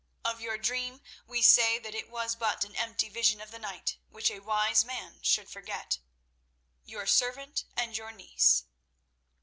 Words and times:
Of 0.25 0.41
your 0.41 0.57
dream 0.57 1.01
we 1.27 1.43
say 1.43 1.77
that 1.77 1.93
it 1.93 2.09
was 2.09 2.35
but 2.35 2.63
an 2.63 2.75
empty 2.75 3.07
vision 3.07 3.39
of 3.39 3.51
the 3.51 3.59
night 3.59 3.99
which 4.09 4.31
a 4.31 4.39
wise 4.39 4.83
man 4.83 5.19
should 5.21 5.47
forget.—Your 5.47 7.05
servant 7.05 7.65
and 7.77 7.95
your 7.95 8.11
niece." 8.11 8.63